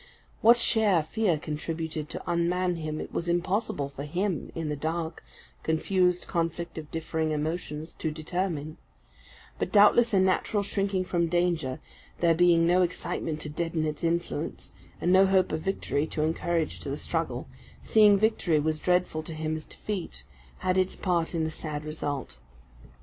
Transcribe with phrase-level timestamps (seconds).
[0.41, 5.23] What share fear contributed to unman him, it was impossible for him, in the dark,
[5.61, 8.77] confused conflict of differing emotions, to determine;
[9.59, 11.79] but doubtless a natural shrinking from danger,
[12.19, 16.79] there being no excitement to deaden its influence, and no hope of victory to encourage
[16.79, 17.47] to the struggle,
[17.83, 20.23] seeing victory was dreadful to him as defeat,
[20.57, 22.39] had its part in the sad result.